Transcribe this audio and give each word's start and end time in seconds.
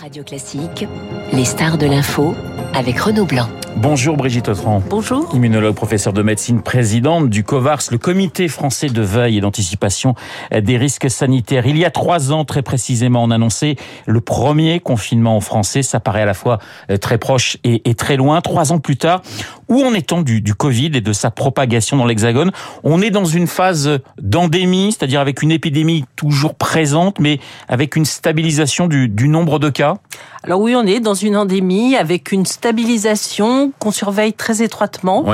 Radio 0.00 0.22
Classique, 0.22 0.86
les 1.32 1.44
stars 1.44 1.76
de 1.76 1.86
l'info 1.86 2.34
avec 2.72 3.00
Renaud 3.00 3.24
Blanc. 3.24 3.48
Bonjour 3.80 4.16
Brigitte 4.16 4.48
Autran. 4.48 4.82
Bonjour. 4.90 5.30
Immunologue, 5.32 5.76
professeur 5.76 6.12
de 6.12 6.20
médecine, 6.20 6.62
présidente 6.62 7.30
du 7.30 7.44
COVARS, 7.44 7.82
le 7.92 7.98
comité 7.98 8.48
français 8.48 8.88
de 8.88 9.02
veille 9.02 9.38
et 9.38 9.40
d'anticipation 9.40 10.16
des 10.50 10.76
risques 10.76 11.08
sanitaires. 11.08 11.64
Il 11.64 11.78
y 11.78 11.84
a 11.84 11.90
trois 11.92 12.32
ans, 12.32 12.44
très 12.44 12.62
précisément, 12.62 13.22
on 13.22 13.30
annonçait 13.30 13.76
le 14.06 14.20
premier 14.20 14.80
confinement 14.80 15.36
en 15.36 15.40
français. 15.40 15.82
Ça 15.82 16.00
paraît 16.00 16.22
à 16.22 16.26
la 16.26 16.34
fois 16.34 16.58
euh, 16.90 16.96
très 16.96 17.18
proche 17.18 17.56
et, 17.62 17.94
très 17.94 18.16
loin. 18.16 18.40
Trois 18.40 18.72
ans 18.72 18.80
plus 18.80 18.96
tard, 18.96 19.22
où 19.68 19.80
en 19.84 19.94
est-on 19.94 20.22
du, 20.22 20.40
du 20.40 20.54
Covid 20.54 20.90
et 20.94 21.00
de 21.00 21.12
sa 21.12 21.30
propagation 21.30 21.96
dans 21.96 22.06
l'Hexagone? 22.06 22.50
On 22.82 23.00
est 23.00 23.10
dans 23.10 23.26
une 23.26 23.46
phase 23.46 24.00
d'endémie, 24.20 24.90
c'est-à-dire 24.90 25.20
avec 25.20 25.40
une 25.40 25.52
épidémie 25.52 26.04
toujours 26.16 26.56
présente, 26.56 27.20
mais 27.20 27.38
avec 27.68 27.94
une 27.94 28.04
stabilisation 28.04 28.88
du, 28.88 29.08
du 29.08 29.28
nombre 29.28 29.60
de 29.60 29.70
cas? 29.70 29.98
Alors 30.42 30.60
oui, 30.60 30.74
on 30.74 30.86
est 30.86 31.00
dans 31.00 31.14
une 31.14 31.36
endémie 31.36 31.96
avec 31.96 32.32
une 32.32 32.46
stabilisation 32.46 33.67
qu'on 33.78 33.92
surveille 33.92 34.32
très 34.32 34.62
étroitement. 34.62 35.24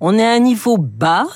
On 0.00 0.18
est 0.18 0.24
à 0.24 0.32
un 0.32 0.38
niveau 0.38 0.76
bas, 0.78 1.26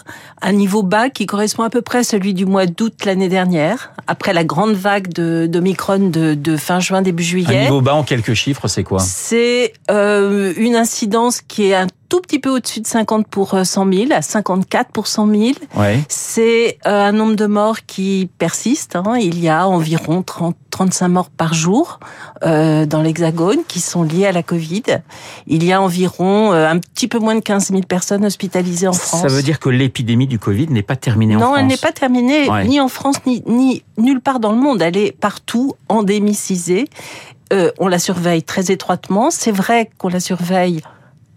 un 0.42 0.52
niveau 0.52 0.82
bas 0.82 1.10
qui 1.10 1.26
correspond 1.26 1.62
à 1.62 1.70
peu 1.70 1.82
près 1.82 1.98
à 1.98 2.04
celui 2.04 2.34
du 2.34 2.46
mois 2.46 2.66
d'août 2.66 3.04
l'année 3.04 3.28
dernière, 3.28 3.92
après 4.06 4.32
la 4.32 4.44
grande 4.44 4.74
vague 4.74 5.12
de, 5.12 5.46
de 5.50 5.60
de, 5.60 6.34
de, 6.34 6.56
fin 6.56 6.80
juin, 6.80 7.02
début 7.02 7.22
juillet. 7.22 7.58
Un 7.58 7.62
niveau 7.62 7.80
bas 7.80 7.94
en 7.94 8.02
quelques 8.02 8.34
chiffres, 8.34 8.68
c'est 8.68 8.84
quoi? 8.84 9.00
C'est 9.00 9.72
euh, 9.90 10.52
une 10.56 10.76
incidence 10.76 11.40
qui 11.40 11.66
est 11.66 11.74
un 11.74 11.86
tout 12.08 12.20
petit 12.20 12.38
peu 12.38 12.50
au-dessus 12.50 12.80
de 12.80 12.86
50 12.86 13.26
pour 13.26 13.56
100 13.64 13.92
000, 13.92 14.06
à 14.12 14.22
54 14.22 14.90
pour 14.90 15.06
100 15.06 15.28
000. 15.28 15.42
C'est 16.08 16.78
euh, 16.86 17.08
un 17.08 17.12
nombre 17.12 17.36
de 17.36 17.46
morts 17.46 17.84
qui 17.86 18.28
persiste. 18.38 18.96
Hein. 18.96 19.16
Il 19.20 19.40
y 19.40 19.48
a 19.48 19.68
environ 19.68 20.22
30, 20.22 20.56
35 20.70 21.08
morts 21.08 21.30
par 21.30 21.54
jour 21.54 22.00
euh, 22.44 22.86
dans 22.86 23.02
l'Hexagone 23.02 23.58
qui 23.66 23.80
sont 23.80 24.02
liées 24.02 24.26
à 24.26 24.32
la 24.32 24.42
Covid. 24.42 24.82
Il 25.46 25.64
y 25.64 25.72
a 25.72 25.80
environ 25.80 26.52
euh, 26.52 26.68
un 26.68 26.78
petit 26.78 27.08
peu 27.08 27.18
moins 27.18 27.34
de 27.34 27.40
15 27.40 27.68
000 27.68 27.82
personnes 27.82 28.24
hospitalisées 28.24 28.88
en 28.88 28.92
France. 28.92 29.22
Ça 29.22 29.28
veut 29.28 29.42
dire 29.42 29.58
que 29.58 29.68
l'épidémie 29.68 30.26
du 30.26 30.38
Covid 30.38 30.68
n'est 30.68 30.82
pas 30.82 30.96
terminée 30.96 31.36
en 31.36 31.40
France 31.40 31.50
Non, 31.50 31.56
elle 31.56 31.66
n'est 31.66 31.76
pas 31.76 31.92
terminée 31.92 32.48
ni 32.64 32.80
en 32.80 32.88
France 32.88 33.16
ni, 33.26 33.42
ni 33.46 33.82
nulle 33.98 34.20
part 34.20 34.40
dans 34.40 34.52
le 34.52 34.58
monde. 34.58 34.82
Elle 34.82 34.96
est 34.96 35.12
partout 35.12 35.74
endémicisée. 35.88 36.86
Euh, 37.52 37.70
on 37.78 37.86
la 37.88 37.98
surveille 37.98 38.42
très 38.42 38.70
étroitement. 38.72 39.30
C'est 39.30 39.52
vrai 39.52 39.90
qu'on 39.98 40.08
la 40.08 40.20
surveille 40.20 40.82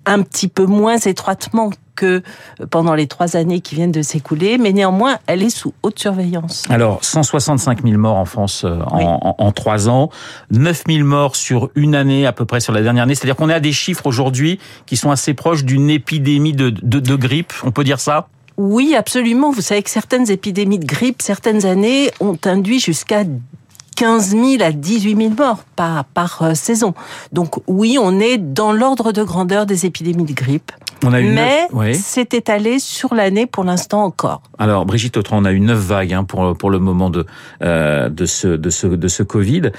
un 0.10 0.24
petit 0.24 0.48
peu 0.48 0.66
moins 0.66 0.98
étroitement 0.98 1.70
que 1.96 2.24
pendant 2.72 2.96
les 2.96 3.08
trois 3.08 3.36
années 3.36 3.60
qui 3.60 3.76
viennent 3.76 3.92
de 3.92 4.02
s'écouler, 4.02 4.58
mais 4.58 4.72
néanmoins, 4.72 5.20
elle 5.28 5.44
est 5.44 5.50
sous 5.50 5.74
haute 5.84 6.00
surveillance. 6.00 6.64
Alors, 6.70 7.04
165 7.04 7.84
000 7.84 7.98
morts 7.98 8.16
en 8.16 8.26
France 8.26 8.64
euh, 8.66 8.80
en, 8.90 9.52
trois 9.52 9.90
ans, 9.90 10.10
9 10.52 10.84
000 10.88 11.06
morts 11.06 11.36
sur 11.36 11.70
une 11.76 11.96
année 11.96 12.26
à 12.26 12.32
peu 12.32 12.46
près 12.46 12.62
sur 12.62 12.74
la 12.74 12.82
dernière 12.82 13.04
année. 13.04 13.16
C'est-à-dire 13.16 13.36
qu'on 13.36 13.50
est 13.50 13.54
à 13.54 13.60
des 13.60 13.74
chiffres 13.74 14.08
aujourd'hui 14.08 14.60
qui 14.86 14.98
sont 14.98 15.12
assez 15.12 15.34
proches 15.34 15.64
d'une 15.64 15.90
épidémie 15.90 16.54
de, 16.54 16.70
de 16.70 17.16
grippe, 17.16 17.54
on 17.64 17.72
peut 17.72 17.84
dire 17.84 18.00
ça? 18.00 18.28
Oui, 18.58 18.96
absolument. 18.98 19.52
Vous 19.52 19.62
savez 19.62 19.84
que 19.84 19.90
certaines 19.90 20.30
épidémies 20.30 20.80
de 20.80 20.86
grippe, 20.86 21.22
certaines 21.22 21.66
années, 21.66 22.12
ont 22.20 22.38
induit 22.44 22.80
jusqu'à 22.80 23.24
15 24.00 24.30
000 24.30 24.64
à 24.64 24.72
18 24.72 25.18
000 25.18 25.30
morts 25.38 25.66
par, 25.76 26.06
par 26.06 26.42
euh, 26.42 26.54
saison. 26.54 26.94
Donc 27.34 27.56
oui, 27.68 27.98
on 28.02 28.18
est 28.18 28.38
dans 28.38 28.72
l'ordre 28.72 29.12
de 29.12 29.24
grandeur 29.24 29.66
des 29.66 29.86
épidémies 29.86 30.24
de 30.24 30.32
grippe. 30.32 30.72
On 31.04 31.12
a 31.12 31.20
mais 31.20 31.68
c'est 31.94 32.34
étalé 32.34 32.80
sur 32.80 33.14
l'année 33.14 33.46
pour 33.46 33.66
l'instant 33.66 34.06
encore. 34.06 34.42
Alors 34.58 34.86
Brigitte 34.86 35.18
Autran, 35.18 35.40
on 35.42 35.46
a 35.46 35.52
eu 35.52 35.60
neuf 35.60 35.80
vagues 35.80 36.14
hein, 36.14 36.24
pour, 36.24 36.58
pour 36.58 36.70
le 36.70 36.80
moment 36.80 37.10
de, 37.10 37.26
euh, 37.62 38.08
de, 38.08 38.26
ce, 38.26 38.48
de, 38.48 38.70
ce, 38.70 38.88
de 38.88 39.08
ce 39.10 39.22
Covid. 39.22 39.72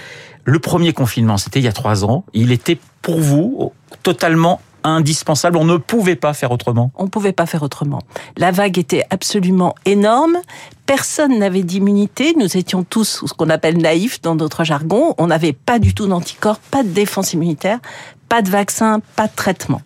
Le 0.45 0.59
premier 0.59 0.93
confinement, 0.93 1.39
c'était 1.39 1.61
il 1.61 1.65
y 1.65 1.69
a 1.69 1.73
trois 1.73 2.05
ans. 2.05 2.25
Il 2.35 2.53
était 2.53 2.79
pour 3.01 3.21
vous 3.21 3.73
totalement 4.03 4.61
indispensable. 4.85 5.57
On 5.57 5.65
ne 5.65 5.77
pouvait 5.77 6.17
pas 6.17 6.33
faire 6.33 6.53
autrement. 6.53 6.93
On 6.97 7.05
ne 7.05 7.09
pouvait 7.09 7.33
pas 7.33 7.47
faire 7.47 7.63
autrement. 7.63 8.01
La 8.37 8.51
vague 8.51 8.79
était 8.79 9.05
absolument 9.11 9.75
énorme. 9.85 10.39
Personne 10.87 11.39
n'avait 11.39 11.63
d'immunité. 11.63 12.35
Nous 12.37 12.57
étions 12.57 12.83
tous 12.83 13.25
ce 13.27 13.33
qu'on 13.35 13.51
appelle 13.51 13.79
naïfs 13.79 14.21
dans 14.23 14.35
notre 14.35 14.65
jargon. 14.65 15.15
On 15.19 15.29
n'avait 15.29 15.53
pas 15.53 15.79
du 15.79 15.95
tout 15.95 16.07
d'anticorps, 16.07 16.59
pas 16.59 16.83
de 16.83 16.89
défense 16.89 17.33
immunitaire, 17.33 17.79
pas 18.29 18.43
de 18.43 18.49
vaccin, 18.49 19.01
pas 19.17 19.27
de 19.27 19.35
traitement. 19.35 19.83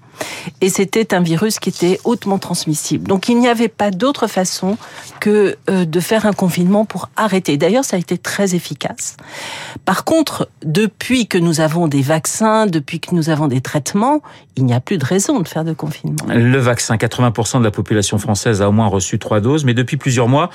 Et 0.61 0.69
c'était 0.69 1.15
un 1.15 1.21
virus 1.21 1.59
qui 1.59 1.69
était 1.69 2.01
hautement 2.05 2.39
transmissible. 2.39 3.07
Donc 3.07 3.29
il 3.29 3.39
n'y 3.39 3.49
avait 3.49 3.69
pas 3.69 3.91
d'autre 3.91 4.27
façon 4.27 4.77
que 5.21 5.57
euh, 5.71 5.85
de 5.85 6.01
faire 6.01 6.27
un 6.27 6.33
confinement 6.33 6.85
pour 6.85 7.09
arrêter. 7.17 7.57
D'ailleurs, 7.57 7.85
ça 7.85 7.97
a 7.97 7.99
été 7.99 8.19
très 8.19 8.55
efficace. 8.55 9.17
Par 9.85 10.05
contre, 10.05 10.49
depuis 10.65 11.27
que 11.27 11.39
nous 11.39 11.61
avons 11.61 11.89
des 11.89 12.03
vaccins, 12.03 12.67
depuis 12.67 13.01
que 13.01 13.15
nous 13.15 13.31
avons 13.31 13.49
des 13.49 13.61
traitements, 13.61 14.21
il 14.57 14.65
n'y 14.65 14.75
a 14.75 14.81
plus 14.81 14.99
de 14.99 15.05
raison 15.05 15.41
de 15.41 15.49
faire 15.49 15.65
de 15.65 15.73
confinement. 15.73 16.27
Le 16.29 16.59
vaccin, 16.59 16.97
80% 16.97 17.59
de 17.59 17.65
la 17.65 17.71
population 17.71 18.19
française 18.19 18.63
a 18.63 18.69
au 18.69 18.73
moins 18.73 18.87
reçu 18.87 19.19
trois 19.19 19.41
doses, 19.41 19.65
mais 19.65 19.75
depuis 19.75 19.97
plusieurs 19.97 20.29
mois, 20.29 20.51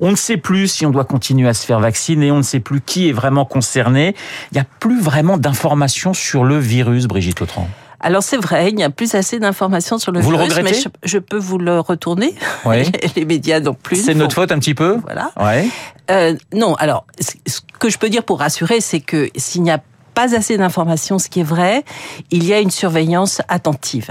on 0.00 0.10
ne 0.10 0.16
sait 0.16 0.36
plus 0.36 0.68
si 0.68 0.86
on 0.86 0.90
doit 0.90 1.04
continuer 1.04 1.48
à 1.48 1.54
se 1.54 1.64
faire 1.64 1.80
vacciner, 1.80 2.30
on 2.30 2.38
ne 2.38 2.42
sait 2.42 2.60
plus 2.60 2.80
qui 2.80 3.08
est 3.08 3.12
vraiment 3.12 3.44
concerné. 3.44 4.14
Il 4.50 4.54
n'y 4.54 4.60
a 4.60 4.66
plus 4.80 5.00
vraiment 5.00 5.38
d'informations 5.38 6.14
sur 6.14 6.44
le 6.44 6.58
virus, 6.58 7.06
Brigitte 7.06 7.42
Autran. 7.42 7.68
Alors 8.04 8.22
c'est 8.22 8.36
vrai, 8.36 8.68
il 8.68 8.74
n'y 8.74 8.84
a 8.84 8.90
plus 8.90 9.14
assez 9.14 9.38
d'informations 9.38 9.96
sur 9.98 10.12
le 10.12 10.20
vous 10.20 10.32
virus, 10.32 10.54
le 10.54 10.62
mais 10.62 10.74
je, 11.04 11.18
peux 11.18 11.38
vous 11.38 11.56
le 11.56 11.80
retourner. 11.80 12.34
Oui. 12.66 12.92
Les 13.16 13.24
médias 13.24 13.60
non 13.60 13.72
plus. 13.72 13.96
C'est 13.96 14.14
notre 14.14 14.34
faute 14.34 14.52
un 14.52 14.58
petit 14.58 14.74
peu. 14.74 14.98
Voilà. 15.02 15.32
Ouais. 15.40 15.66
Euh, 16.10 16.34
non, 16.52 16.74
alors 16.74 17.06
ce 17.18 17.60
que 17.78 17.88
je 17.88 17.96
peux 17.96 18.10
dire 18.10 18.22
pour 18.22 18.40
rassurer, 18.40 18.82
c'est 18.82 19.00
que 19.00 19.30
s'il 19.36 19.62
n'y 19.62 19.70
a 19.70 19.80
pas 20.14 20.34
assez 20.34 20.56
d'informations, 20.56 21.18
ce 21.18 21.28
qui 21.28 21.40
est 21.40 21.44
vrai, 21.44 21.84
il 22.30 22.44
y 22.44 22.52
a 22.52 22.60
une 22.60 22.70
surveillance 22.70 23.42
attentive. 23.48 24.10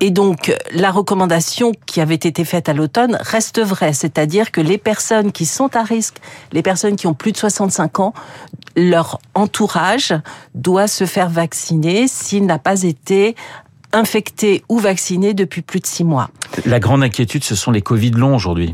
Et 0.00 0.10
donc, 0.10 0.56
la 0.72 0.90
recommandation 0.90 1.72
qui 1.86 2.00
avait 2.00 2.14
été 2.14 2.44
faite 2.44 2.68
à 2.68 2.72
l'automne 2.72 3.18
reste 3.20 3.60
vraie, 3.60 3.92
c'est-à-dire 3.92 4.52
que 4.52 4.60
les 4.60 4.78
personnes 4.78 5.32
qui 5.32 5.46
sont 5.46 5.76
à 5.76 5.82
risque, 5.82 6.16
les 6.52 6.62
personnes 6.62 6.96
qui 6.96 7.06
ont 7.06 7.14
plus 7.14 7.32
de 7.32 7.36
65 7.36 8.00
ans, 8.00 8.14
leur 8.76 9.18
entourage 9.34 10.14
doit 10.54 10.88
se 10.88 11.04
faire 11.04 11.28
vacciner 11.28 12.08
s'il 12.08 12.46
n'a 12.46 12.58
pas 12.58 12.82
été 12.82 13.34
infecté 13.92 14.62
ou 14.68 14.78
vacciné 14.78 15.34
depuis 15.34 15.62
plus 15.62 15.80
de 15.80 15.86
six 15.86 16.04
mois. 16.04 16.30
La 16.64 16.78
grande 16.78 17.02
inquiétude, 17.02 17.44
ce 17.44 17.56
sont 17.56 17.70
les 17.70 17.82
Covid 17.82 18.12
longs 18.12 18.36
aujourd'hui. 18.36 18.72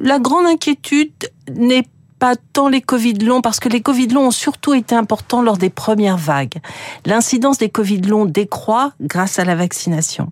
La 0.00 0.18
grande 0.18 0.46
inquiétude 0.46 1.30
n'est 1.52 1.86
pas 2.20 2.36
tant 2.52 2.68
les 2.68 2.82
Covid 2.82 3.14
longs, 3.14 3.40
parce 3.40 3.58
que 3.58 3.68
les 3.68 3.80
Covid 3.80 4.08
longs 4.08 4.28
ont 4.28 4.30
surtout 4.30 4.74
été 4.74 4.94
importants 4.94 5.42
lors 5.42 5.56
des 5.56 5.70
premières 5.70 6.18
vagues. 6.18 6.58
L'incidence 7.06 7.58
des 7.58 7.70
Covid 7.70 8.02
longs 8.02 8.26
décroît 8.26 8.92
grâce 9.00 9.38
à 9.38 9.44
la 9.44 9.56
vaccination. 9.56 10.30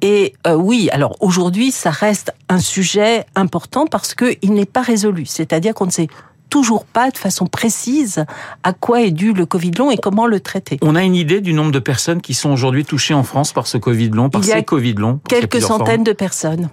Et 0.00 0.34
euh, 0.46 0.54
oui, 0.54 0.88
alors 0.90 1.14
aujourd'hui, 1.20 1.70
ça 1.70 1.90
reste 1.90 2.32
un 2.48 2.58
sujet 2.58 3.26
important 3.34 3.86
parce 3.86 4.14
qu'il 4.14 4.54
n'est 4.54 4.64
pas 4.64 4.80
résolu. 4.80 5.26
C'est-à-dire 5.26 5.74
qu'on 5.74 5.86
ne 5.86 5.90
sait 5.90 6.08
toujours 6.48 6.86
pas 6.86 7.10
de 7.10 7.18
façon 7.18 7.46
précise 7.46 8.24
à 8.62 8.72
quoi 8.72 9.02
est 9.02 9.10
dû 9.10 9.34
le 9.34 9.44
Covid 9.44 9.72
long 9.72 9.90
et 9.90 9.98
comment 9.98 10.26
le 10.26 10.40
traiter. 10.40 10.78
On 10.80 10.94
a 10.94 11.04
une 11.04 11.14
idée 11.14 11.42
du 11.42 11.52
nombre 11.52 11.72
de 11.72 11.78
personnes 11.78 12.22
qui 12.22 12.32
sont 12.32 12.50
aujourd'hui 12.50 12.86
touchées 12.86 13.12
en 13.12 13.22
France 13.22 13.52
par 13.52 13.66
ce 13.66 13.76
Covid 13.76 14.08
long, 14.08 14.30
par 14.30 14.42
ces 14.42 14.62
Covid 14.62 14.94
longs 14.94 15.20
Quelques 15.28 15.60
centaines 15.60 16.04
de 16.04 16.12
personnes. 16.12 16.70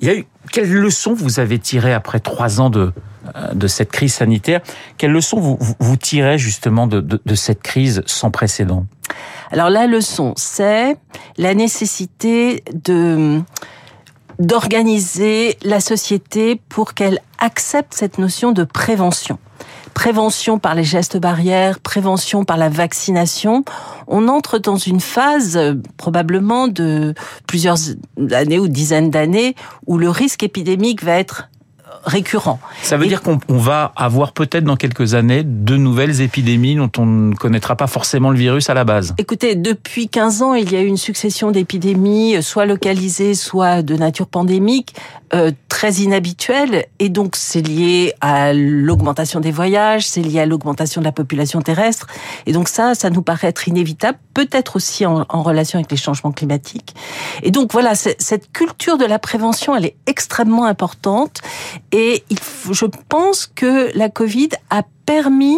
Il 0.00 0.08
a 0.10 0.14
eu 0.14 0.26
quelles 0.52 0.72
leçons 0.72 1.14
vous 1.14 1.40
avez 1.40 1.58
tirées 1.58 1.92
après 1.92 2.20
trois 2.20 2.60
ans 2.60 2.70
de 2.70 2.92
euh, 3.34 3.68
cette 3.68 3.90
crise 3.90 4.14
sanitaire? 4.14 4.60
Quelles 4.98 5.12
leçons 5.12 5.40
vous, 5.40 5.96
tirez 5.96 6.38
justement 6.38 6.86
de, 6.86 7.00
de, 7.00 7.20
de 7.24 7.34
cette 7.34 7.62
crise 7.62 8.02
sans 8.06 8.30
précédent? 8.30 8.86
Alors 9.50 9.70
la 9.70 9.86
leçon, 9.86 10.34
c'est 10.36 10.96
la 11.36 11.54
nécessité 11.54 12.62
de 12.72 13.40
d'organiser 14.38 15.56
la 15.62 15.80
société 15.80 16.60
pour 16.68 16.92
qu'elle 16.92 17.20
accepte 17.38 17.94
cette 17.94 18.18
notion 18.18 18.52
de 18.52 18.64
prévention 18.64 19.38
prévention 19.96 20.58
par 20.58 20.74
les 20.74 20.84
gestes 20.84 21.16
barrières, 21.16 21.80
prévention 21.80 22.44
par 22.44 22.58
la 22.58 22.68
vaccination, 22.68 23.64
on 24.06 24.28
entre 24.28 24.58
dans 24.58 24.76
une 24.76 25.00
phase 25.00 25.56
euh, 25.56 25.72
probablement 25.96 26.68
de 26.68 27.14
plusieurs 27.46 27.78
années 28.30 28.58
ou 28.58 28.68
dizaines 28.68 29.08
d'années 29.08 29.54
où 29.86 29.96
le 29.96 30.10
risque 30.10 30.42
épidémique 30.42 31.02
va 31.02 31.18
être 31.18 31.48
récurrent. 32.06 32.60
Ça 32.82 32.96
veut 32.96 33.06
dire 33.06 33.20
qu'on 33.20 33.38
va 33.48 33.92
avoir 33.96 34.32
peut-être 34.32 34.64
dans 34.64 34.76
quelques 34.76 35.14
années 35.14 35.42
de 35.44 35.76
nouvelles 35.76 36.20
épidémies 36.20 36.76
dont 36.76 36.90
on 36.98 37.04
ne 37.04 37.34
connaîtra 37.34 37.76
pas 37.76 37.88
forcément 37.88 38.30
le 38.30 38.38
virus 38.38 38.70
à 38.70 38.74
la 38.74 38.84
base. 38.84 39.14
Écoutez, 39.18 39.56
depuis 39.56 40.08
15 40.08 40.42
ans, 40.42 40.54
il 40.54 40.72
y 40.72 40.76
a 40.76 40.82
eu 40.82 40.86
une 40.86 40.96
succession 40.96 41.50
d'épidémies, 41.50 42.42
soit 42.42 42.64
localisées, 42.64 43.34
soit 43.34 43.82
de 43.82 43.96
nature 43.96 44.28
pandémique, 44.28 44.94
euh, 45.34 45.50
très 45.68 45.94
inhabituelles. 45.94 46.86
Et 47.00 47.08
donc, 47.08 47.34
c'est 47.36 47.60
lié 47.60 48.14
à 48.20 48.52
l'augmentation 48.52 49.40
des 49.40 49.50
voyages, 49.50 50.06
c'est 50.06 50.22
lié 50.22 50.40
à 50.40 50.46
l'augmentation 50.46 51.00
de 51.00 51.04
la 51.04 51.12
population 51.12 51.60
terrestre. 51.60 52.06
Et 52.46 52.52
donc 52.52 52.68
ça, 52.68 52.94
ça 52.94 53.10
nous 53.10 53.22
paraît 53.22 53.48
être 53.48 53.66
inévitable, 53.66 54.18
peut-être 54.32 54.76
aussi 54.76 55.04
en, 55.04 55.26
en 55.28 55.42
relation 55.42 55.78
avec 55.78 55.90
les 55.90 55.96
changements 55.96 56.32
climatiques. 56.32 56.94
Et 57.42 57.50
donc 57.50 57.72
voilà, 57.72 57.94
cette 57.94 58.52
culture 58.52 58.98
de 58.98 59.04
la 59.04 59.18
prévention, 59.18 59.74
elle 59.74 59.86
est 59.86 59.96
extrêmement 60.06 60.66
importante. 60.66 61.40
Et 61.98 62.22
je 62.70 62.84
pense 63.08 63.46
que 63.46 63.96
la 63.96 64.10
Covid 64.10 64.50
a 64.68 64.82
permis 65.06 65.56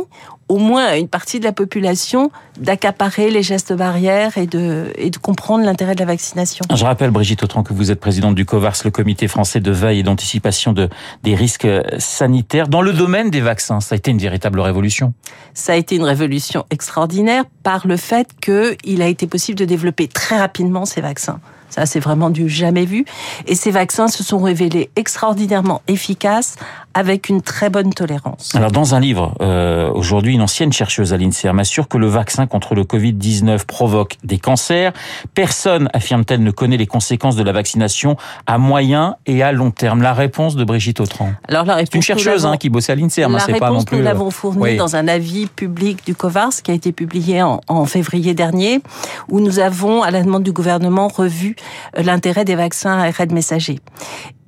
au 0.49 0.59
moins 0.59 0.85
à 0.85 0.97
une 0.97 1.09
partie 1.09 1.41
de 1.41 1.45
la 1.45 1.51
population 1.53 2.31
d'accaparer 2.61 3.29
les 3.29 3.43
gestes 3.43 3.73
barrières 3.73 4.39
et 4.39 4.47
de, 4.47 4.93
et 4.95 5.11
de 5.11 5.19
comprendre 5.19 5.65
l'intérêt 5.65 5.97
de 5.97 5.99
la 5.99 6.07
vaccination. 6.07 6.65
Je 6.73 6.85
rappelle, 6.85 7.11
Brigitte 7.11 7.43
Autran, 7.43 7.65
que 7.65 7.75
vous 7.75 7.91
êtes 7.91 7.99
présidente 7.99 8.37
du 8.37 8.47
COVARS, 8.47 8.77
le 8.85 8.93
comité 8.93 9.27
français 9.27 9.59
de 9.59 9.73
veille 9.73 9.99
et 9.99 10.03
d'anticipation 10.05 10.73
de, 10.73 10.89
des 11.25 11.35
risques 11.35 11.67
sanitaires. 11.99 12.69
Dans 12.69 12.83
le 12.83 12.93
domaine 12.93 13.31
des 13.31 13.41
vaccins, 13.41 13.81
ça 13.81 13.97
a 13.97 13.99
été 13.99 14.13
une 14.13 14.19
véritable 14.19 14.61
révolution. 14.61 15.15
Ça 15.55 15.73
a 15.73 15.77
été 15.77 15.97
une 15.97 16.05
révolution 16.05 16.65
extraordinaire 16.71 17.47
par 17.65 17.89
le 17.89 17.97
fait 17.97 18.29
qu'il 18.41 19.03
a 19.03 19.09
été 19.09 19.27
possible 19.27 19.59
de 19.59 19.65
développer 19.65 20.07
très 20.07 20.39
rapidement 20.39 20.85
ces 20.85 21.01
vaccins. 21.01 21.41
Ça, 21.71 21.87
c'est 21.87 22.01
vraiment 22.01 22.31
du 22.31 22.49
jamais 22.49 22.85
vu. 22.85 23.05
Et 23.47 23.55
ces 23.55 23.71
vaccins 23.71 24.09
se 24.09 24.23
sont 24.23 24.39
révélés 24.39 24.91
extraordinairement 24.97 25.83
efficaces 25.87 26.57
avec 26.95 27.29
une 27.29 27.43
très 27.43 27.71
bonne 27.71 27.93
tolérance. 27.93 28.55
Alors, 28.55 28.73
dans 28.73 28.95
un 28.95 29.01
livre, 29.01 29.35
euh, 29.41 29.91
aujourd'hui, 29.93 30.35
une 30.35 30.41
ancienne 30.41 30.73
chercheuse 30.73 31.13
à 31.13 31.17
l'INSERM 31.17 31.59
assure 31.59 31.87
que 31.87 31.99
le 31.99 32.09
vaccin 32.09 32.47
contre 32.47 32.75
le 32.75 32.83
Covid-19 32.83 33.67
provoque 33.67 34.17
des 34.25 34.39
cancers. 34.39 34.93
Personne, 35.35 35.89
affirme-t-elle, 35.93 36.43
ne 36.43 36.51
connaît 36.51 36.77
les 36.77 36.87
conséquences 36.87 37.37
de 37.37 37.43
la 37.43 37.53
vaccination 37.53 38.17
à 38.47 38.59
moyen 38.59 39.17
et 39.27 39.43
à 39.43 39.53
long 39.53 39.71
terme. 39.71 40.03
La 40.03 40.15
réponse 40.15 40.57
de 40.57 40.65
Brigitte 40.65 41.01
Autran. 41.01 41.33
Alors, 41.47 41.65
la 41.65 41.77
réponse. 41.77 41.95
Une 41.95 42.03
chercheuse 42.03 42.47
hein, 42.47 42.57
qui 42.57 42.69
bossait 42.69 42.93
à 42.93 42.97
l'INSERM, 42.97 43.35
hein, 43.35 43.39
c'est 43.45 43.59
pas 43.59 43.71
non 43.71 43.85
plus. 43.85 43.99
Nous 43.99 44.03
l'avons 44.03 44.31
fournie 44.31 44.77
dans 44.77 44.97
un 44.97 45.07
avis 45.07 45.47
public 45.47 46.05
du 46.05 46.15
COVARS 46.15 46.63
qui 46.65 46.71
a 46.71 46.75
été 46.75 46.93
publié 46.93 47.43
en, 47.43 47.61
en 47.69 47.85
février 47.85 48.35
dernier, 48.35 48.81
où 49.29 49.41
nous 49.41 49.59
avons, 49.59 50.03
à 50.03 50.11
la 50.11 50.23
demande 50.23 50.43
du 50.43 50.53
gouvernement, 50.53 51.09
revu 51.09 51.55
euh, 51.55 51.58
l'intérêt 51.97 52.45
des 52.45 52.55
vaccins 52.55 52.99
à 52.99 53.07
ARN 53.07 53.33
messager 53.33 53.81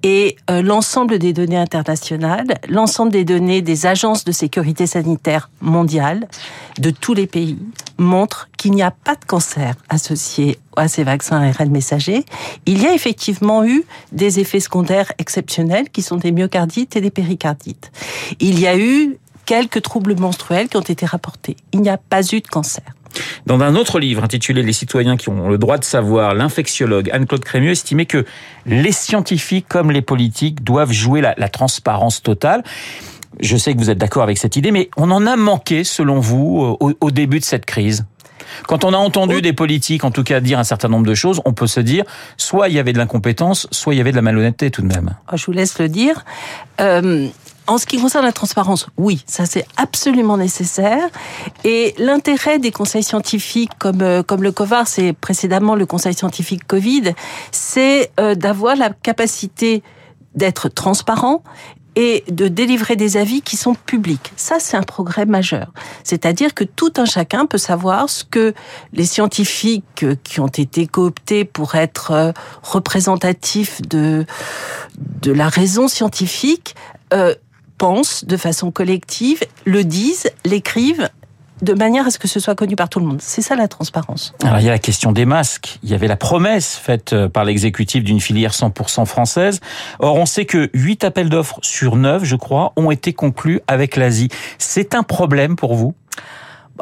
et 0.03 0.37
euh, 0.49 0.62
l'ensemble 0.62 1.19
des 1.19 1.33
données 1.33 1.59
internationales, 1.59 2.59
l'ensemble 2.69 3.12
des 3.12 3.25
données 3.25 3.62
des 3.62 3.87
agences 3.87 4.25
de 4.25 4.33
sécurité 4.33 4.87
sanitaire 4.87 5.51
mondiale 5.61 6.29
de 6.79 6.91
tous 6.91 7.15
les 7.15 7.27
pays 7.27 7.59
montrent 7.99 8.49
qu'il 8.57 8.73
n'y 8.73 8.83
a 8.83 8.91
pas 8.91 9.15
de 9.15 9.25
cancer 9.25 9.75
associé 9.89 10.59
à 10.77 10.89
ces 10.89 11.05
vaccins 11.05 11.41
ARN 11.41 11.71
messagers. 11.71 12.25
Il 12.65 12.81
y 12.81 12.87
a 12.87 12.95
effectivement 12.95 13.65
eu 13.65 13.85
des 14.12 14.41
effets 14.41 14.61
secondaires 14.61 15.12
exceptionnels 15.19 15.91
qui 15.91 16.01
sont 16.01 16.17
des 16.17 16.33
myocardites 16.33 16.97
et 16.97 17.01
des 17.01 17.11
péricardites. 17.11 17.93
Il 18.41 18.59
y 18.59 18.67
a 18.67 18.79
eu 18.79 19.19
quelques 19.45 19.83
troubles 19.83 20.19
menstruels 20.19 20.69
qui 20.69 20.77
ont 20.79 20.81
été 20.81 21.05
rapportés. 21.05 21.57
Il 21.73 21.81
n'y 21.81 21.91
a 21.91 21.99
pas 21.99 22.23
eu 22.33 22.41
de 22.41 22.49
cancer. 22.49 22.85
Dans 23.47 23.61
un 23.61 23.75
autre 23.77 23.99
livre 23.99 24.23
intitulé 24.23 24.62
Les 24.62 24.73
citoyens 24.73 25.17
qui 25.17 25.29
ont 25.29 25.49
le 25.49 25.59
droit 25.59 25.79
de 25.79 25.85
savoir, 25.85 26.35
l'infectiologue 26.35 27.11
Anne-Claude 27.12 27.45
Crémieux 27.45 27.71
estimait 27.71 28.07
que 28.07 28.25
les 28.67 28.93
scientifiques 28.93 29.67
comme 29.69 29.91
les 29.91 30.03
politiques 30.03 30.62
doivent 30.62 30.93
jouer 30.93 31.21
la, 31.21 31.35
la 31.37 31.49
transparence 31.49 32.23
totale. 32.23 32.62
Je 33.41 33.57
sais 33.57 33.75
que 33.75 33.79
vous 33.79 33.91
êtes 33.91 33.99
d'accord 33.99 34.23
avec 34.23 34.39
cette 34.39 34.57
idée, 34.57 34.71
mais 34.73 34.91
on 34.97 35.11
en 35.11 35.27
a 35.27 35.37
manqué, 35.37 35.85
selon 35.85 36.21
vous, 36.21 36.77
au, 36.81 36.93
au 37.01 37.11
début 37.11 37.39
de 37.39 37.45
cette 37.45 37.67
crise 37.67 38.05
quand 38.67 38.85
on 38.85 38.93
a 38.93 38.97
entendu 38.97 39.43
des 39.43 39.53
politiques, 39.53 40.05
en 40.05 40.11
tout 40.11 40.25
cas, 40.25 40.41
dire 40.41 40.59
un 40.59 40.65
certain 40.65 40.89
nombre 40.89 41.07
de 41.07 41.15
choses, 41.15 41.41
on 41.45 41.53
peut 41.53 41.67
se 41.67 41.81
dire, 41.81 42.05
soit 42.37 42.69
il 42.69 42.75
y 42.75 42.79
avait 42.79 42.93
de 42.93 42.99
l'incompétence, 42.99 43.67
soit 43.71 43.95
il 43.95 43.99
y 43.99 44.01
avait 44.01 44.11
de 44.11 44.17
la 44.17 44.23
malhonnêteté 44.23 44.71
tout 44.71 44.83
de 44.83 44.89
même. 44.89 45.15
Ah, 45.29 45.37
je 45.37 45.47
vous 45.47 45.53
laisse 45.53 45.79
le 45.79 45.89
dire. 45.89 46.25
Euh, 46.81 47.29
en 47.71 47.79
ce 47.79 47.87
qui 47.87 47.99
concerne 47.99 48.25
la 48.25 48.33
transparence, 48.33 48.89
oui, 48.97 49.23
ça 49.27 49.47
c'est 49.47 49.65
absolument 49.77 50.37
nécessaire. 50.37 51.09
Et 51.63 51.95
l'intérêt 51.99 52.59
des 52.59 52.73
conseils 52.73 53.05
scientifiques 53.05 53.71
comme, 53.79 54.03
euh, 54.03 54.25
comme 54.25 54.43
le 54.43 54.51
COVAR, 54.51 54.89
c'est 54.89 55.13
précédemment 55.13 55.77
le 55.77 55.87
conseil 55.87 56.15
scientifique 56.15 56.67
Covid, 56.67 57.15
c'est 57.53 58.11
euh, 58.19 58.35
d'avoir 58.35 58.75
la 58.75 58.91
capacité 58.91 59.85
d'être 60.35 60.69
transparent 60.69 61.45
et 61.95 62.25
de 62.29 62.49
délivrer 62.49 62.97
des 62.97 63.17
avis 63.17 63.41
qui 63.41 63.57
sont 63.57 63.75
publics. 63.75 64.33
Ça, 64.35 64.57
c'est 64.59 64.77
un 64.77 64.83
progrès 64.83 65.27
majeur. 65.27 65.73
C'est-à-dire 66.03 66.55
que 66.55 66.65
tout 66.65 66.93
un 66.97 67.05
chacun 67.05 67.47
peut 67.47 67.59
savoir 67.59 68.09
ce 68.09 68.25
que 68.25 68.53
les 68.93 69.05
scientifiques 69.05 70.07
qui 70.25 70.41
ont 70.41 70.49
été 70.49 70.87
cooptés 70.87 71.45
pour 71.45 71.75
être 71.75 72.33
représentatifs 72.63 73.83
de, 73.83 74.25
de 75.23 75.33
la 75.33 75.49
raison 75.49 75.89
scientifique 75.89 76.75
euh, 77.13 77.35
pensent 77.81 78.27
de 78.27 78.37
façon 78.37 78.71
collective, 78.71 79.41
le 79.65 79.85
disent, 79.85 80.31
l'écrivent 80.44 81.09
de 81.62 81.73
manière 81.73 82.06
à 82.06 82.11
ce 82.11 82.19
que 82.19 82.29
ce 82.29 82.38
soit 82.38 82.55
connu 82.55 82.77
par 82.77 82.91
tout 82.91 83.00
le 83.00 83.06
monde. 83.06 83.21
C'est 83.23 83.41
ça 83.41 83.56
la 83.56 83.69
transparence. 83.69 84.35
Alors 84.44 84.61
il 84.61 84.67
y 84.67 84.69
a 84.69 84.73
la 84.73 84.79
question 84.79 85.12
des 85.12 85.25
masques. 85.25 85.79
Il 85.82 85.88
y 85.88 85.94
avait 85.94 86.06
la 86.06 86.17
promesse 86.17 86.77
faite 86.77 87.15
euh, 87.15 87.31
par 87.31 87.47
l'exécutif 87.47 88.05
d'une 88.05 88.21
filière 88.21 88.53
100% 88.53 89.06
française. 89.06 89.61
Or 89.99 90.17
on 90.17 90.27
sait 90.27 90.44
que 90.44 90.69
8 90.75 91.05
appels 91.05 91.31
d'offres 91.31 91.59
sur 91.62 91.97
9, 91.97 92.23
je 92.23 92.37
crois, 92.37 92.75
ont 92.77 92.91
été 92.91 93.15
conclus 93.15 93.61
avec 93.67 93.97
l'Asie. 93.97 94.29
C'est 94.59 94.94
un 94.94 95.03
problème 95.03 95.56
pour 95.56 95.75
vous? 95.75 95.94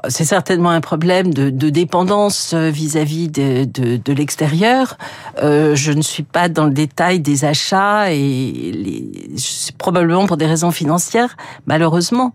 C'est 0.09 0.25
certainement 0.25 0.71
un 0.71 0.81
problème 0.81 1.33
de, 1.33 1.51
dépendance 1.71 2.53
euh, 2.55 2.71
vis-à-vis 2.71 3.29
de, 3.29 4.13
l'extérieur. 4.13 4.97
Euh, 5.43 5.75
je 5.75 5.93
ne 5.93 6.03
suis 6.03 6.23
pas 6.23 6.49
dans 6.49 6.65
le 6.65 6.73
détail 6.73 7.21
des 7.21 7.45
achats 7.45 8.13
et 8.13 8.73
les, 8.73 9.11
probablement 9.79 10.27
pour 10.27 10.37
des 10.37 10.47
raisons 10.47 10.71
financières, 10.71 11.37
malheureusement. 11.67 12.33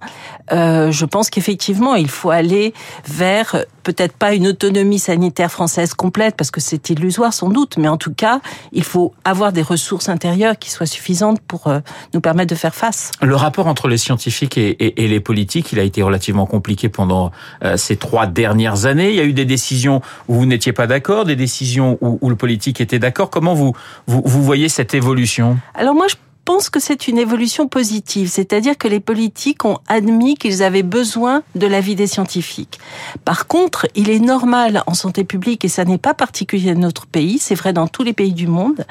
Euh, 0.51 0.92
je 0.92 1.06
pense 1.06 1.30
qu'effectivement, 1.30 1.95
il 1.95 2.10
faut 2.10 2.30
aller 2.30 2.74
vers 3.07 3.66
peut-être 3.83 4.13
pas 4.13 4.33
une 4.33 4.48
autonomie 4.48 5.00
sanitaire 5.00 5.51
française 5.51 5.94
complète, 5.94 6.36
parce 6.38 6.51
que 6.51 6.62
c'est 6.62 6.89
illusoire 6.89 7.33
sans 7.33 7.50
doute, 7.50 7.77
mais 7.77 7.88
en 7.88 7.98
tout 7.98 8.13
cas, 8.13 8.39
il 8.71 8.83
faut 8.83 9.13
avoir 9.25 9.51
des 9.51 9.62
ressources 9.62 10.09
intérieures 10.09 10.57
qui 10.57 10.69
soient 10.69 10.86
suffisantes 10.86 11.42
pour 11.42 11.71
nous 12.13 12.21
permettre 12.21 12.50
de 12.50 12.56
faire 12.56 12.75
face. 12.75 13.12
Le 13.21 13.36
rapport 13.36 13.68
entre 13.68 13.88
les 13.88 13.98
scientifiques 13.98 14.57
et, 14.57 14.94
les 14.95 15.19
politiques, 15.19 15.74
il 15.74 15.80
a 15.80 15.83
été 15.83 16.01
relativement 16.01 16.45
compliqué 16.45 16.89
pendant 16.89 17.31
ces 17.76 17.96
trois 17.96 18.28
dernières 18.28 18.86
années. 18.86 19.10
Il 19.10 19.16
y 19.16 19.20
a 19.20 19.26
eu 19.26 19.34
des 19.34 19.46
décisions 19.46 20.02
où 20.28 20.36
vous 20.36 20.46
n'étiez 20.46 20.74
pas 20.74 20.88
d'accord, 20.88 21.26
des 21.26 21.36
décisions 21.36 21.98
où, 22.02 22.30
le 22.30 22.36
politique 22.36 22.82
était 22.82 23.00
d'accord. 23.00 23.30
Comment 23.30 23.54
vous, 23.54 23.74
vous, 24.08 24.22
vous 24.26 24.44
voyez 24.44 24.70
cette 24.70 24.94
évolution? 24.94 25.58
Alors 25.76 25.96
moi, 25.96 26.08
je 26.08 26.16
pense 26.46 26.70
que 26.70 26.80
c'est 26.80 27.08
une 27.08 27.18
évolution 27.18 27.68
positive, 27.68 28.28
c'est-à-dire 28.30 28.78
que 28.78 28.88
les 28.88 29.00
politiques 29.00 29.66
ont 29.66 29.78
admis 29.88 30.36
qu'ils 30.36 30.62
avaient 30.62 30.84
besoin 30.84 31.42
de 31.56 31.68
l'avis 31.68 31.96
des 31.96 32.08
scientifiques. 32.08 32.80
Par 33.24 33.48
contre, 33.48 33.88
il 33.96 34.10
est 34.10 34.20
normal 34.20 34.84
en 34.86 34.94
santé 34.94 35.24
publique, 35.24 35.64
et 35.64 35.70
ça 35.70 35.86
n'est 35.86 35.98
pas 35.98 36.14
particulier 36.14 36.74
dans 36.74 36.82
notre 36.82 37.06
pays, 37.06 37.40
c'est 37.40 37.56
vrai 37.56 37.72
dans 37.74 37.88
tous 37.88 38.04
les 38.04 38.14
pays 38.14 38.34
du 38.34 38.48
monde, 38.48 38.86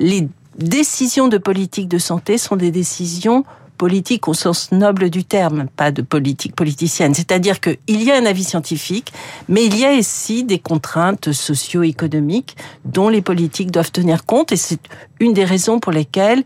les 0.00 0.28
décisions 0.58 1.28
de 1.28 1.38
politique 1.38 1.88
de 1.88 1.98
santé 1.98 2.38
sont 2.38 2.56
des 2.56 2.70
décisions 2.70 3.44
politique 3.76 4.28
au 4.28 4.34
sens 4.34 4.72
noble 4.72 5.10
du 5.10 5.24
terme, 5.24 5.66
pas 5.76 5.90
de 5.90 6.02
politique 6.02 6.56
politicienne. 6.56 7.14
C'est-à-dire 7.14 7.60
qu'il 7.60 7.76
y 7.88 8.10
a 8.10 8.16
un 8.16 8.26
avis 8.26 8.44
scientifique, 8.44 9.12
mais 9.48 9.64
il 9.64 9.78
y 9.78 9.84
a 9.84 9.92
aussi 9.92 10.44
des 10.44 10.58
contraintes 10.58 11.32
socio-économiques 11.32 12.56
dont 12.84 13.08
les 13.08 13.22
politiques 13.22 13.70
doivent 13.70 13.92
tenir 13.92 14.24
compte, 14.24 14.52
et 14.52 14.56
c'est 14.56 14.80
une 15.20 15.32
des 15.32 15.44
raisons 15.44 15.78
pour 15.78 15.92
lesquelles 15.92 16.42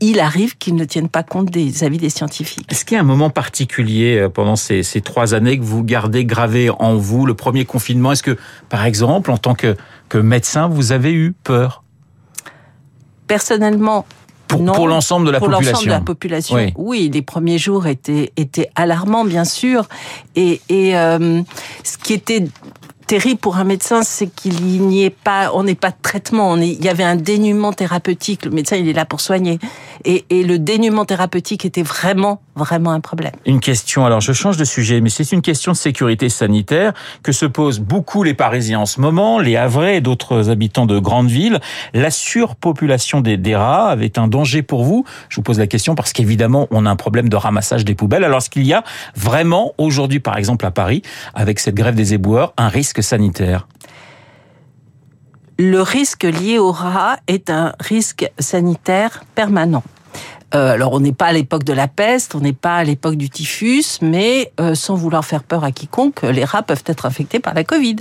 il 0.00 0.20
arrive 0.20 0.58
qu'ils 0.58 0.74
ne 0.74 0.84
tiennent 0.84 1.08
pas 1.08 1.22
compte 1.22 1.50
des 1.50 1.84
avis 1.84 1.98
des 1.98 2.10
scientifiques. 2.10 2.70
Est-ce 2.70 2.84
qu'il 2.84 2.96
y 2.96 2.98
a 2.98 3.00
un 3.00 3.04
moment 3.04 3.30
particulier 3.30 4.28
pendant 4.32 4.56
ces, 4.56 4.82
ces, 4.82 5.00
trois 5.00 5.32
années 5.32 5.58
que 5.58 5.64
vous 5.64 5.82
gardez 5.82 6.24
gravé 6.24 6.68
en 6.70 6.96
vous, 6.96 7.24
le 7.24 7.34
premier 7.34 7.64
confinement? 7.64 8.12
Est-ce 8.12 8.22
que, 8.22 8.36
par 8.68 8.84
exemple, 8.84 9.30
en 9.30 9.38
tant 9.38 9.54
que, 9.54 9.74
que 10.08 10.18
médecin, 10.18 10.68
vous 10.68 10.92
avez 10.92 11.12
eu 11.12 11.32
peur? 11.32 11.82
Personnellement, 13.26 14.04
pour, 14.48 14.64
pour 14.64 14.88
l'ensemble 14.88 15.26
de 15.26 15.30
la 15.30 15.38
pour 15.38 15.50
population. 15.50 15.84
de 15.84 15.90
la 15.90 16.00
population. 16.00 16.56
Oui. 16.56 16.72
oui. 16.76 17.10
les 17.12 17.22
premiers 17.22 17.58
jours 17.58 17.86
étaient 17.86 18.32
étaient 18.36 18.70
alarmants 18.74 19.24
bien 19.24 19.44
sûr, 19.44 19.88
et, 20.34 20.60
et 20.68 20.96
euh, 20.96 21.42
ce 21.82 21.98
qui 21.98 22.12
était 22.12 22.44
terrible 23.06 23.38
pour 23.38 23.56
un 23.56 23.64
médecin, 23.64 24.02
c'est 24.02 24.26
qu'il 24.26 24.60
n'y 24.62 25.04
ait 25.04 25.10
pas, 25.10 25.50
on 25.54 25.64
n'est 25.64 25.74
pas 25.74 25.90
de 25.90 25.96
traitement. 26.02 26.56
Il 26.56 26.84
y 26.84 26.88
avait 26.88 27.04
un 27.04 27.16
dénuement 27.16 27.72
thérapeutique. 27.72 28.44
Le 28.44 28.50
médecin, 28.50 28.76
il 28.76 28.88
est 28.88 28.92
là 28.92 29.04
pour 29.04 29.20
soigner. 29.20 29.58
Et, 30.04 30.24
et, 30.30 30.44
le 30.44 30.58
dénuement 30.58 31.04
thérapeutique 31.04 31.64
était 31.64 31.82
vraiment, 31.82 32.40
vraiment 32.54 32.90
un 32.90 33.00
problème. 33.00 33.32
Une 33.44 33.60
question. 33.60 34.04
Alors, 34.06 34.20
je 34.20 34.32
change 34.32 34.56
de 34.56 34.64
sujet, 34.64 35.00
mais 35.00 35.08
c'est 35.08 35.32
une 35.32 35.42
question 35.42 35.72
de 35.72 35.76
sécurité 35.76 36.28
sanitaire 36.28 36.92
que 37.22 37.32
se 37.32 37.46
posent 37.46 37.80
beaucoup 37.80 38.22
les 38.22 38.34
Parisiens 38.34 38.80
en 38.80 38.86
ce 38.86 39.00
moment, 39.00 39.38
les 39.38 39.56
Havrais 39.56 39.96
et 39.96 40.00
d'autres 40.00 40.50
habitants 40.50 40.86
de 40.86 40.98
grandes 40.98 41.30
villes. 41.30 41.60
La 41.94 42.10
surpopulation 42.10 43.20
des, 43.20 43.36
des 43.36 43.56
rats 43.56 43.88
avait 43.88 44.18
un 44.18 44.28
danger 44.28 44.62
pour 44.62 44.84
vous? 44.84 45.04
Je 45.28 45.36
vous 45.36 45.42
pose 45.42 45.58
la 45.58 45.66
question 45.66 45.94
parce 45.94 46.12
qu'évidemment, 46.12 46.66
on 46.70 46.86
a 46.86 46.90
un 46.90 46.96
problème 46.96 47.28
de 47.28 47.36
ramassage 47.36 47.84
des 47.84 47.94
poubelles. 47.94 48.24
Alors, 48.24 48.38
est-ce 48.38 48.50
qu'il 48.50 48.66
y 48.66 48.74
a 48.74 48.84
vraiment 49.16 49.72
aujourd'hui, 49.78 50.20
par 50.20 50.36
exemple 50.36 50.66
à 50.66 50.70
Paris, 50.70 51.02
avec 51.34 51.58
cette 51.58 51.74
grève 51.74 51.94
des 51.94 52.14
éboueurs, 52.14 52.52
un 52.56 52.68
risque 52.68 52.95
sanitaire 53.02 53.66
le 55.58 55.80
risque 55.80 56.24
lié 56.24 56.58
au 56.58 56.70
rat 56.70 57.18
est 57.26 57.48
un 57.48 57.72
risque 57.80 58.30
sanitaire 58.38 59.24
permanent. 59.34 59.82
Euh, 60.56 60.72
alors 60.72 60.92
on 60.92 61.00
n'est 61.00 61.12
pas 61.12 61.26
à 61.26 61.32
l'époque 61.32 61.64
de 61.64 61.72
la 61.72 61.86
peste, 61.86 62.34
on 62.34 62.40
n'est 62.40 62.54
pas 62.54 62.76
à 62.76 62.84
l'époque 62.84 63.16
du 63.16 63.28
typhus, 63.28 63.98
mais 64.00 64.52
euh, 64.58 64.74
sans 64.74 64.94
vouloir 64.94 65.24
faire 65.24 65.42
peur 65.42 65.64
à 65.64 65.70
quiconque, 65.70 66.22
les 66.22 66.44
rats 66.44 66.62
peuvent 66.62 66.84
être 66.86 67.04
infectés 67.04 67.40
par 67.40 67.52
la 67.54 67.62
Covid. 67.62 67.96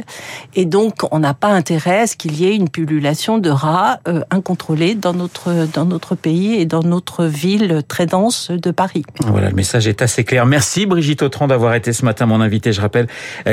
Et 0.56 0.66
donc 0.66 1.08
on 1.12 1.20
n'a 1.20 1.34
pas 1.34 1.50
intérêt 1.50 2.02
à 2.02 2.08
ce 2.08 2.16
qu'il 2.16 2.36
y 2.40 2.46
ait 2.46 2.56
une 2.56 2.70
pullulation 2.70 3.40
de 3.40 3.50
rats 3.50 4.00
euh, 4.08 4.22
incontrôlée 4.32 4.96
dans 4.96 5.14
notre 5.14 5.68
dans 5.74 5.86
notre 5.86 6.16
pays 6.16 6.56
et 6.56 6.66
dans 6.66 6.84
notre 6.84 7.26
ville 7.26 7.82
très 7.88 8.06
dense 8.06 8.52
de 8.52 8.72
Paris. 8.72 9.04
Voilà, 9.28 9.50
le 9.50 9.56
message 9.56 9.88
est 9.88 10.02
assez 10.02 10.24
clair. 10.24 10.46
Merci 10.46 10.86
Brigitte 10.86 11.24
Autran 11.24 11.48
d'avoir 11.48 11.76
été 11.76 11.92
ce 11.92 12.06
matin 12.06 12.26
mon 12.26 12.40
invité. 12.40 12.72
Je 12.72 12.82
rappelle 12.82 13.08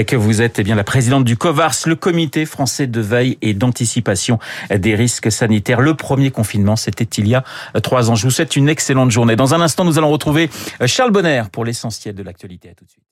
que 0.06 0.16
vous 0.16 0.42
êtes 0.42 0.60
eh 0.60 0.62
bien 0.62 0.76
la 0.76 0.84
présidente 0.84 1.24
du 1.24 1.36
COVARS, 1.36 1.74
le 1.86 1.96
Comité 1.96 2.46
français 2.46 2.86
de 2.86 3.00
veille 3.00 3.38
et 3.42 3.54
d'anticipation 3.54 4.38
des 4.70 4.94
risques 4.94 5.32
sanitaires. 5.32 5.80
Le 5.80 5.94
premier 5.94 6.30
confinement, 6.30 6.76
c'était 6.76 7.04
il 7.04 7.26
y 7.26 7.34
a 7.34 7.42
trois 7.82 8.10
ans. 8.10 8.14
Je 8.14 8.24
vous 8.24 8.30
souhaite 8.30 8.54
une 8.56 8.68
excellente 8.92 9.10
journée. 9.10 9.36
Dans 9.36 9.54
un 9.54 9.60
instant, 9.62 9.84
nous 9.84 9.96
allons 9.96 10.10
retrouver 10.10 10.50
Charles 10.84 11.12
Bonner 11.12 11.44
pour 11.50 11.64
l'essentiel 11.64 12.14
de 12.14 12.22
l'actualité. 12.22 12.68
À 12.68 12.74
tout 12.74 12.84
de 12.84 12.90
suite. 12.90 13.02